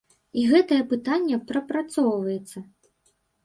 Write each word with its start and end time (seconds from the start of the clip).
І 0.43 0.45
гэтае 0.53 0.79
пытанне 0.93 1.39
прапрацоўваецца. 1.53 2.59